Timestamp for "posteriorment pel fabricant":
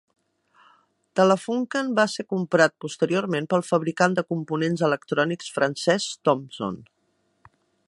2.85-4.17